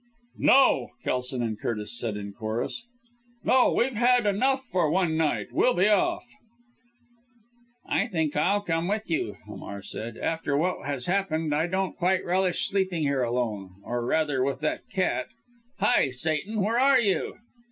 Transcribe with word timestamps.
"No!" 0.39 0.89
Kelson 1.03 1.43
and 1.43 1.59
Curtis 1.61 1.95
said 1.95 2.17
in 2.17 2.33
chorus. 2.33 2.85
"No! 3.43 3.71
We've 3.71 3.93
had 3.93 4.25
enough 4.25 4.63
for 4.63 4.89
one 4.89 5.15
night. 5.15 5.49
We'll 5.51 5.75
be 5.75 5.89
off!" 5.89 6.25
"I 7.85 8.07
think 8.07 8.35
I'll 8.35 8.61
come 8.61 8.87
with 8.87 9.11
you," 9.11 9.35
Hamar 9.45 9.83
said, 9.83 10.17
"after 10.17 10.57
what 10.57 10.87
has 10.87 11.05
happened 11.05 11.53
I 11.53 11.67
don't 11.67 11.95
quite 11.95 12.25
relish 12.25 12.67
sleeping 12.67 13.03
here 13.03 13.21
alone 13.21 13.75
or 13.83 14.03
rather 14.03 14.43
with 14.43 14.59
that 14.61 14.89
cat. 14.89 15.27
Hi 15.77 16.09
Satan, 16.09 16.61
where 16.61 16.79
are 16.79 16.99
you?" 16.99 17.37